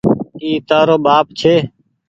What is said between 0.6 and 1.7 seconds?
تآرو ٻآپ ڇي۔